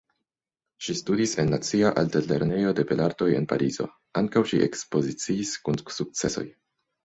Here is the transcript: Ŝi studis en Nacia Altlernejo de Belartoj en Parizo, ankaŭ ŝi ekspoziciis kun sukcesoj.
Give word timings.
Ŝi 0.85 0.95
studis 1.01 1.35
en 1.43 1.51
Nacia 1.55 1.91
Altlernejo 2.03 2.73
de 2.81 2.87
Belartoj 2.93 3.29
en 3.41 3.47
Parizo, 3.53 3.87
ankaŭ 4.25 4.45
ŝi 4.55 4.65
ekspoziciis 4.71 5.55
kun 5.69 5.81
sukcesoj. 6.01 6.49